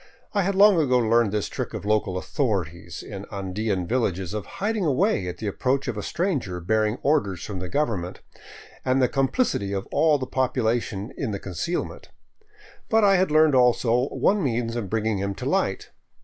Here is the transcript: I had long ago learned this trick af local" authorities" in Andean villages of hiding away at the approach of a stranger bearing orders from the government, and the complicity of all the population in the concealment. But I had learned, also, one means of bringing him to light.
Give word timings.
I 0.33 0.41
had 0.41 0.55
long 0.55 0.79
ago 0.81 0.97
learned 0.97 1.31
this 1.31 1.47
trick 1.47 1.75
af 1.75 1.85
local" 1.85 2.17
authorities" 2.17 3.03
in 3.03 3.25
Andean 3.31 3.85
villages 3.85 4.33
of 4.33 4.47
hiding 4.57 4.83
away 4.83 5.27
at 5.27 5.37
the 5.37 5.45
approach 5.45 5.87
of 5.87 5.95
a 5.95 6.01
stranger 6.01 6.59
bearing 6.59 6.97
orders 7.03 7.43
from 7.43 7.59
the 7.59 7.69
government, 7.69 8.21
and 8.83 8.99
the 8.99 9.07
complicity 9.07 9.73
of 9.73 9.85
all 9.91 10.17
the 10.17 10.25
population 10.25 11.13
in 11.15 11.29
the 11.29 11.39
concealment. 11.39 12.09
But 12.89 13.03
I 13.03 13.17
had 13.17 13.29
learned, 13.29 13.53
also, 13.53 14.07
one 14.07 14.41
means 14.43 14.75
of 14.75 14.89
bringing 14.89 15.19
him 15.19 15.35
to 15.35 15.45
light. 15.45 15.91